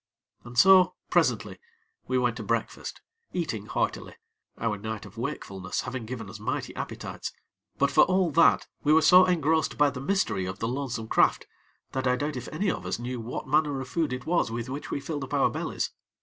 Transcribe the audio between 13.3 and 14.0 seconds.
manner of